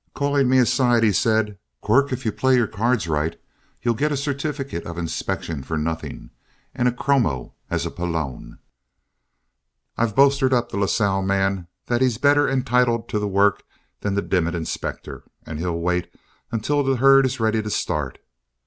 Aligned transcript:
Calling 0.15 0.49
me 0.49 0.57
aside, 0.57 1.03
he 1.03 1.11
said: 1.11 1.59
"Quirk, 1.81 2.11
if 2.11 2.25
you 2.25 2.31
play 2.31 2.55
your 2.55 2.65
cards 2.65 3.07
right, 3.07 3.39
you'll 3.83 3.93
get 3.93 4.11
a 4.11 4.17
certificate 4.17 4.83
of 4.83 4.97
inspection 4.97 5.61
for 5.61 5.77
nothing 5.77 6.31
and 6.73 6.87
a 6.87 6.91
chromo 6.91 7.53
as 7.69 7.85
a 7.85 7.91
pelon. 7.91 8.57
I've 9.97 10.15
bolstered 10.15 10.53
up 10.53 10.69
the 10.71 10.77
Lasalle 10.77 11.21
man 11.21 11.67
that 11.85 12.01
he's 12.01 12.17
better 12.17 12.49
entitled 12.49 13.09
to 13.09 13.19
the 13.19 13.27
work 13.27 13.61
than 13.99 14.15
the 14.15 14.23
Dimmit 14.23 14.55
inspector, 14.55 15.23
and 15.45 15.59
he'll 15.59 15.79
wait 15.79 16.11
until 16.51 16.81
the 16.83 16.95
herd 16.95 17.27
is 17.27 17.39
ready 17.39 17.61
to 17.61 17.69
start. 17.69 18.17